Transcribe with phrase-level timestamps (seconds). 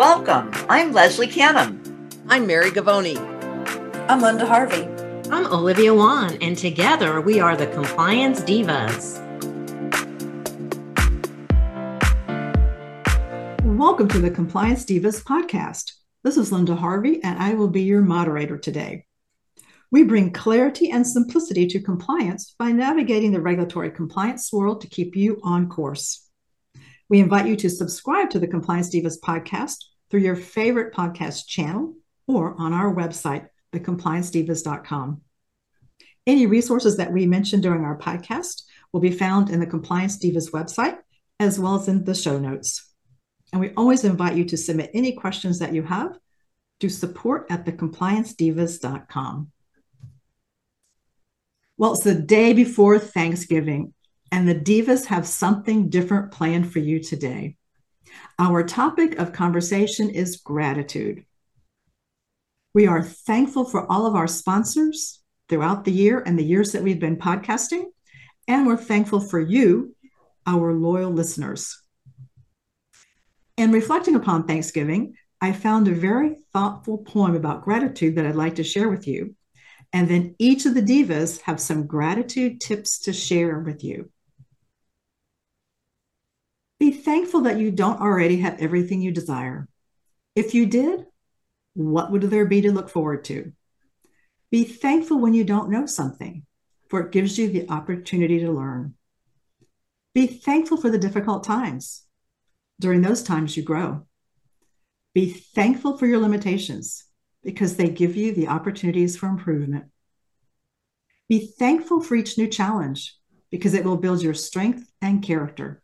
[0.00, 0.50] Welcome.
[0.70, 1.78] I'm Leslie Canham.
[2.26, 3.18] I'm Mary Govoni.
[4.08, 4.84] I'm Linda Harvey.
[5.30, 9.18] I'm Olivia Wann, and together we are the Compliance Divas.
[13.62, 15.92] Welcome to the Compliance Divas podcast.
[16.24, 19.04] This is Linda Harvey, and I will be your moderator today.
[19.92, 25.14] We bring clarity and simplicity to compliance by navigating the regulatory compliance world to keep
[25.14, 26.26] you on course.
[27.10, 29.76] We invite you to subscribe to the Compliance Divas podcast
[30.10, 31.94] through your favorite podcast channel
[32.26, 35.20] or on our website, thecompliancedivas.com.
[36.26, 40.50] Any resources that we mentioned during our podcast will be found in the Compliance Divas
[40.50, 40.98] website
[41.38, 42.86] as well as in the show notes.
[43.52, 46.16] And we always invite you to submit any questions that you have
[46.80, 49.50] to support at thecompliancedivas.com.
[51.76, 53.94] Well, it's the day before Thanksgiving,
[54.30, 57.56] and the Divas have something different planned for you today.
[58.38, 61.24] Our topic of conversation is gratitude.
[62.74, 66.82] We are thankful for all of our sponsors throughout the year and the years that
[66.82, 67.84] we've been podcasting,
[68.46, 69.94] and we're thankful for you,
[70.46, 71.82] our loyal listeners.
[73.56, 78.54] In reflecting upon Thanksgiving, I found a very thoughtful poem about gratitude that I'd like
[78.56, 79.34] to share with you.
[79.92, 84.10] And then each of the divas have some gratitude tips to share with you.
[87.10, 89.66] Thankful that you don't already have everything you desire.
[90.36, 91.06] If you did,
[91.74, 93.50] what would there be to look forward to?
[94.52, 96.46] Be thankful when you don't know something,
[96.88, 98.94] for it gives you the opportunity to learn.
[100.14, 102.04] Be thankful for the difficult times.
[102.78, 104.06] During those times, you grow.
[105.12, 107.06] Be thankful for your limitations
[107.42, 109.86] because they give you the opportunities for improvement.
[111.28, 113.16] Be thankful for each new challenge
[113.50, 115.82] because it will build your strength and character.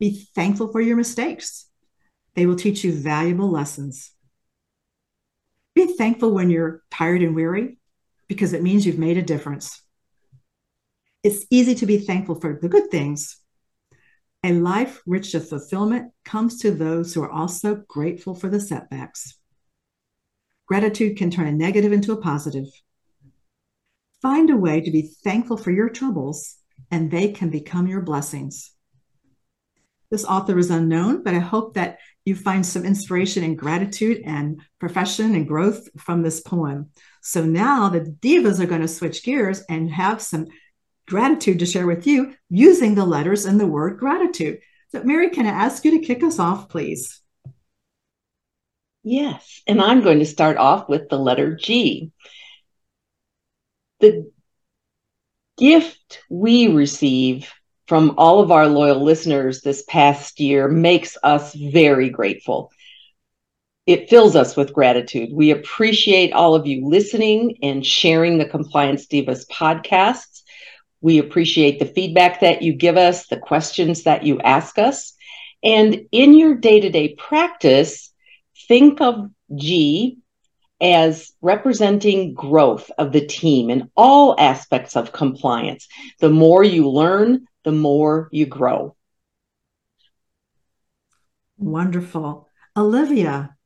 [0.00, 1.66] Be thankful for your mistakes.
[2.34, 4.10] They will teach you valuable lessons.
[5.74, 7.78] Be thankful when you're tired and weary
[8.26, 9.82] because it means you've made a difference.
[11.22, 13.36] It's easy to be thankful for the good things.
[14.42, 19.36] A life rich of fulfillment comes to those who are also grateful for the setbacks.
[20.66, 22.66] Gratitude can turn a negative into a positive.
[24.22, 26.56] Find a way to be thankful for your troubles,
[26.90, 28.72] and they can become your blessings.
[30.10, 34.60] This author is unknown, but I hope that you find some inspiration and gratitude and
[34.78, 36.90] profession and growth from this poem.
[37.22, 40.48] So now the divas are going to switch gears and have some
[41.06, 44.58] gratitude to share with you using the letters in the word gratitude.
[44.90, 47.20] So, Mary, can I ask you to kick us off, please?
[49.02, 52.12] Yes, and I'm going to start off with the letter G.
[54.00, 54.30] The
[55.56, 57.50] gift we receive
[57.90, 62.70] from all of our loyal listeners this past year makes us very grateful.
[63.84, 65.30] It fills us with gratitude.
[65.32, 70.42] We appreciate all of you listening and sharing the Compliance Divas podcasts.
[71.00, 75.12] We appreciate the feedback that you give us, the questions that you ask us.
[75.64, 78.12] And in your day to day practice,
[78.68, 80.18] think of G
[80.80, 85.88] as representing growth of the team in all aspects of compliance.
[86.20, 88.96] The more you learn, the more you grow.
[91.58, 92.48] Wonderful.
[92.76, 93.56] Olivia.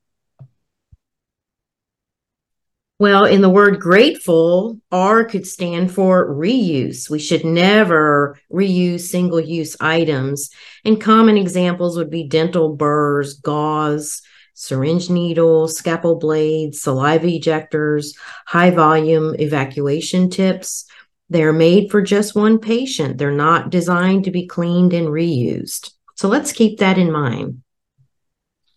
[2.99, 7.11] Well, in the word grateful, R could stand for reuse.
[7.11, 10.51] We should never reuse single use items.
[10.85, 14.23] And common examples would be dental burrs, gauze,
[14.55, 18.17] syringe needles, scalpel blades, saliva ejectors,
[18.47, 20.87] high volume evacuation tips,
[21.35, 23.19] they're made for just one patient.
[23.19, 25.91] They're not designed to be cleaned and reused.
[26.15, 27.63] So let's keep that in mind.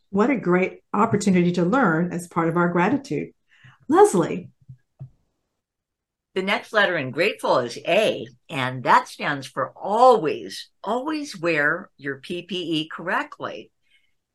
[0.10, 3.30] What a great opportunity to learn as part of our gratitude.
[3.88, 4.50] Leslie.
[6.34, 12.20] The next letter in grateful is A, and that stands for always, always wear your
[12.20, 13.72] PPE correctly.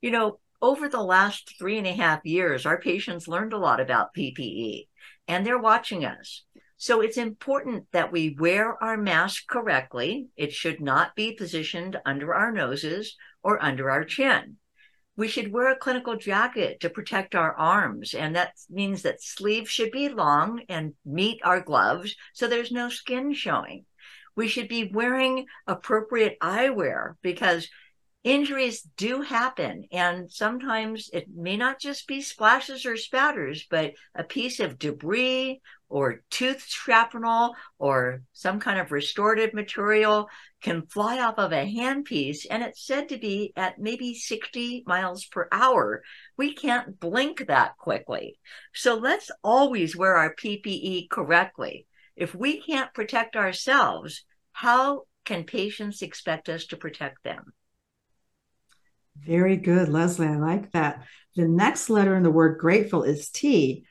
[0.01, 3.81] You know, over the last three and a half years, our patients learned a lot
[3.81, 4.87] about PPE
[5.27, 6.45] and they're watching us.
[6.83, 10.27] So it's important that we wear our mask correctly.
[10.37, 14.57] It should not be positioned under our noses or under our chin.
[15.15, 19.71] We should wear a clinical jacket to protect our arms, and that means that sleeves
[19.71, 23.85] should be long and meet our gloves so there's no skin showing.
[24.35, 27.69] We should be wearing appropriate eyewear because
[28.25, 29.85] injuries do happen.
[29.91, 35.61] And sometimes it may not just be splashes or spatters, but a piece of debris
[35.89, 40.29] or tooth shrapnel or some kind of restorative material
[40.63, 42.47] can fly off of a handpiece.
[42.51, 46.03] And it's said to be at maybe 60 miles per hour.
[46.37, 48.39] We can't blink that quickly.
[48.73, 51.87] So let's always wear our PPE correctly.
[52.15, 57.53] If we can't protect ourselves, how can patients expect us to protect them?
[59.17, 60.27] Very good, Leslie.
[60.27, 61.05] I like that.
[61.37, 63.87] The next letter in the word grateful is T.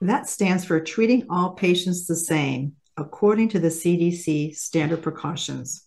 [0.00, 5.86] That stands for treating all patients the same, according to the CDC standard precautions.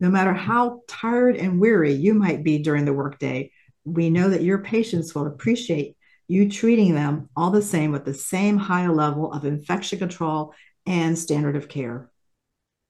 [0.00, 3.52] No matter how tired and weary you might be during the workday,
[3.84, 5.96] we know that your patients will appreciate
[6.28, 10.54] you treating them all the same with the same high level of infection control
[10.86, 12.10] and standard of care.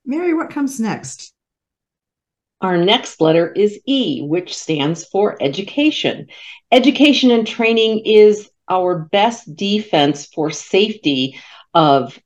[0.04, 1.31] Mary, what comes next?
[2.62, 6.28] Our next letter is E, which stands for education.
[6.70, 11.40] Education and training is our best defense for safety
[11.74, 12.16] of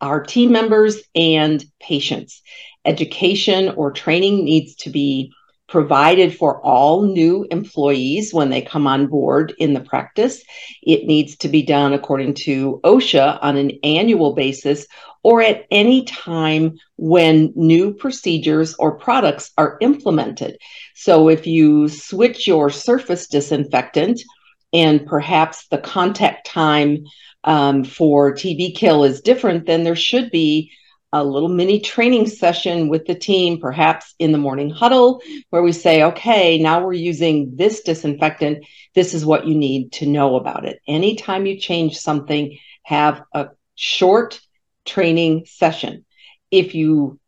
[0.00, 2.40] our team members and patients.
[2.86, 5.30] Education or training needs to be
[5.68, 10.42] provided for all new employees when they come on board in the practice.
[10.82, 14.86] It needs to be done according to OSHA on an annual basis
[15.22, 20.58] or at any time when new procedures or products are implemented.
[20.94, 24.20] So if you switch your surface disinfectant
[24.72, 27.04] and perhaps the contact time
[27.44, 30.72] um, for TB kill is different, then there should be
[31.12, 35.20] a little mini training session with the team, perhaps in the morning huddle,
[35.50, 38.64] where we say, okay, now we're using this disinfectant.
[38.94, 40.80] This is what you need to know about it.
[40.88, 44.40] Anytime you change something, have a short
[44.84, 46.04] training session.
[46.50, 47.18] If you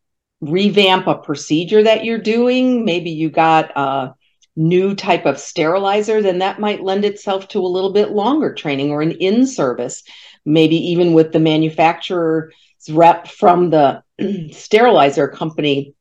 [0.41, 4.13] revamp a procedure that you're doing, maybe you got a
[4.55, 8.91] new type of sterilizer, then that might lend itself to a little bit longer training
[8.91, 10.03] or an in service,
[10.45, 12.53] maybe even with the manufacturer's
[12.89, 14.03] rep from the
[14.51, 15.93] sterilizer company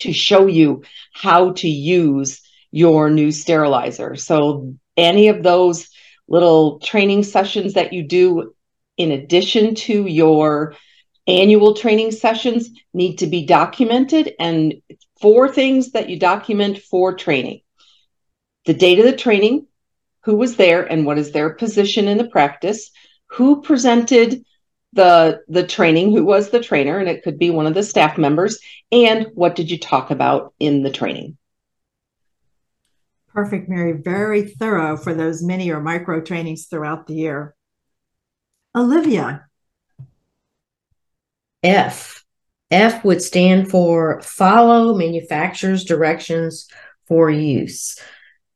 [0.00, 0.82] to show you
[1.14, 4.16] how to use your new sterilizer.
[4.16, 5.88] So, any of those
[6.28, 8.54] little training sessions that you do
[8.96, 10.74] in addition to your
[11.26, 14.74] annual training sessions need to be documented and
[15.20, 17.60] four things that you document for training.
[18.66, 19.66] The date of the training
[20.24, 22.90] who was there and what is their position in the practice
[23.26, 24.44] who presented
[24.92, 28.16] the the training who was the trainer and it could be one of the staff
[28.16, 28.58] members
[28.90, 31.36] and what did you talk about in the training.
[33.28, 33.92] Perfect mary.
[33.92, 37.54] Very thorough for those mini or micro trainings throughout the year.
[38.74, 39.46] Olivia
[41.66, 42.24] F.
[42.70, 46.68] F would stand for follow manufacturer's directions
[47.06, 47.98] for use.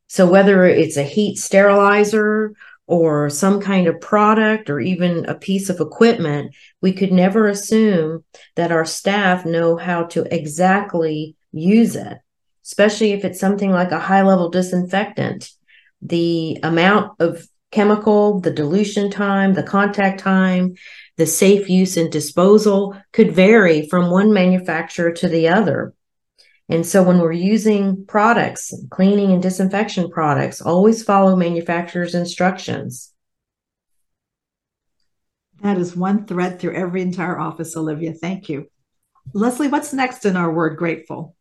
[0.09, 2.55] So whether it's a heat sterilizer
[2.87, 8.25] or some kind of product or even a piece of equipment, we could never assume
[8.57, 12.19] that our staff know how to exactly use it,
[12.65, 15.51] especially if it's something like a high level disinfectant.
[16.03, 20.75] The amount of chemical, the dilution time, the contact time,
[21.17, 25.95] the safe use and disposal could vary from one manufacturer to the other.
[26.69, 33.13] And so when we're using products, cleaning and disinfection products, always follow manufacturer's instructions.
[35.63, 38.13] That is one thread through every entire office, Olivia.
[38.15, 38.69] Thank you.
[39.35, 41.37] Leslie, what's next in our word grateful?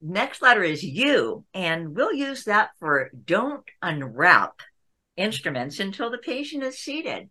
[0.00, 4.60] Next letter is U, and we'll use that for don't unwrap
[5.18, 7.28] instruments until the patient is seated.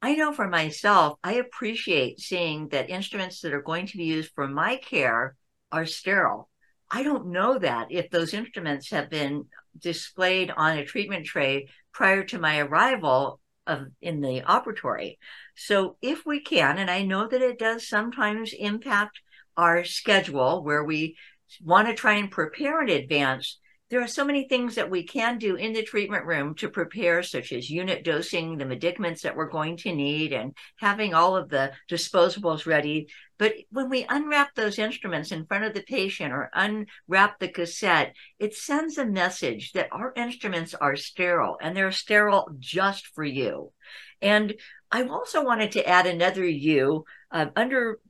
[0.00, 4.30] I know for myself, I appreciate seeing that instruments that are going to be used
[4.34, 5.34] for my care
[5.72, 6.48] are sterile.
[6.90, 9.46] I don't know that if those instruments have been
[9.78, 15.18] displayed on a treatment tray prior to my arrival of in the operatory.
[15.56, 19.20] So if we can, and I know that it does sometimes impact
[19.56, 21.16] our schedule where we
[21.62, 23.58] want to try and prepare in advance,
[23.90, 27.22] there are so many things that we can do in the treatment room to prepare,
[27.22, 31.48] such as unit dosing the medicaments that we're going to need and having all of
[31.48, 33.08] the disposables ready.
[33.38, 38.14] But when we unwrap those instruments in front of the patient or unwrap the cassette,
[38.38, 43.72] it sends a message that our instruments are sterile and they're sterile just for you.
[44.20, 44.54] And
[44.92, 48.00] I also wanted to add another U uh, under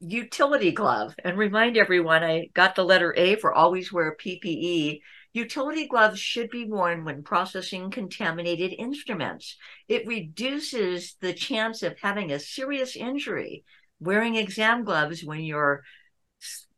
[0.00, 5.00] utility glove and remind everyone I got the letter A for always wear PPE
[5.36, 9.58] Utility gloves should be worn when processing contaminated instruments.
[9.86, 13.62] It reduces the chance of having a serious injury.
[14.00, 15.82] Wearing exam gloves when you're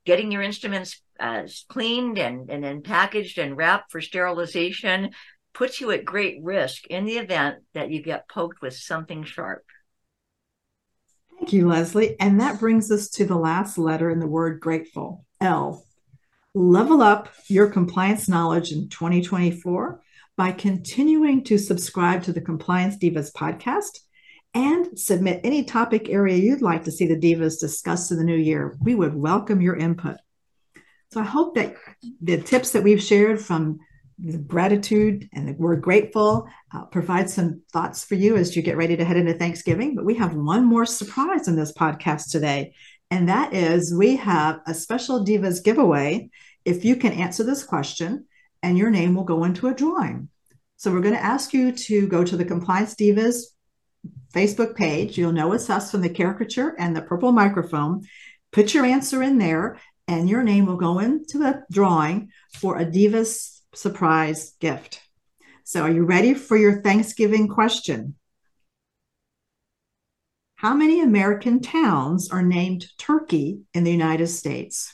[0.04, 5.10] getting your instruments uh, cleaned and, and then packaged and wrapped for sterilization
[5.54, 9.62] puts you at great risk in the event that you get poked with something sharp.
[11.38, 12.18] Thank you, Leslie.
[12.18, 15.84] And that brings us to the last letter in the word grateful L.
[16.54, 20.00] Level up your compliance knowledge in 2024
[20.36, 23.98] by continuing to subscribe to the Compliance Divas podcast
[24.54, 28.36] and submit any topic area you'd like to see the Divas discuss in the new
[28.36, 28.78] year.
[28.80, 30.16] We would welcome your input.
[31.12, 31.74] So I hope that
[32.22, 33.78] the tips that we've shared from
[34.18, 38.76] the gratitude and the word grateful uh, provide some thoughts for you as you get
[38.76, 39.94] ready to head into Thanksgiving.
[39.94, 42.74] But we have one more surprise in this podcast today,
[43.10, 46.30] and that is we have a special Divas giveaway.
[46.64, 48.26] If you can answer this question,
[48.62, 50.28] and your name will go into a drawing.
[50.76, 53.44] So we're going to ask you to go to the Compliance Divas
[54.32, 55.16] Facebook page.
[55.16, 58.06] You'll know it's us from the caricature and the purple microphone.
[58.52, 62.86] Put your answer in there, and your name will go into a drawing for a
[62.86, 65.00] Divas surprise gift.
[65.64, 68.14] So, are you ready for your Thanksgiving question?
[70.58, 74.92] How many American towns are named Turkey in the United States?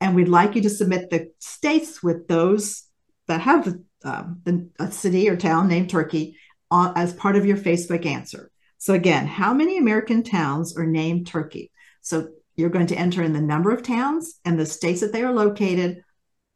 [0.00, 2.82] And we'd like you to submit the states with those
[3.28, 6.36] that have um, the, a city or town named Turkey
[6.72, 8.50] as part of your Facebook answer.
[8.78, 11.70] So, again, how many American towns are named Turkey?
[12.00, 15.22] So, you're going to enter in the number of towns and the states that they
[15.22, 16.02] are located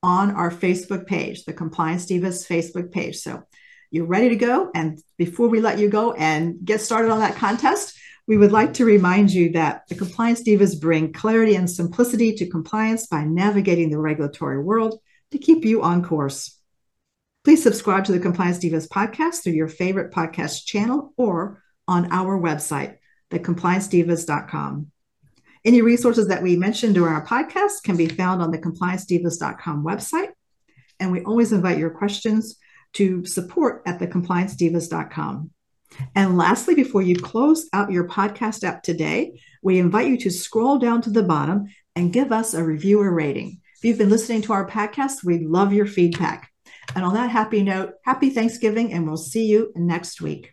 [0.03, 3.19] on our Facebook page, the Compliance Divas Facebook page.
[3.19, 3.45] So
[3.93, 4.69] you're ready to go.
[4.75, 7.97] And before we let you go and get started on that contest,
[8.33, 12.49] we would like to remind you that the Compliance Divas bring clarity and simplicity to
[12.49, 14.99] compliance by navigating the regulatory world
[15.33, 16.59] to keep you on course.
[17.45, 22.41] Please subscribe to the Compliance Divas podcast through your favorite podcast channel or on our
[22.41, 22.97] website,
[23.31, 24.91] thecompliancedivas.com.
[25.67, 30.31] Any resources that we mentioned during our podcast can be found on the compliancedivas.com website.
[30.99, 32.57] And we always invite your questions
[32.95, 35.51] to support at thecompliancedivas.com.
[36.15, 40.79] And lastly, before you close out your podcast app today, we invite you to scroll
[40.79, 43.61] down to the bottom and give us a review or rating.
[43.77, 46.51] If you've been listening to our podcast, we love your feedback.
[46.95, 50.51] And on that happy note, happy Thanksgiving, and we'll see you next week.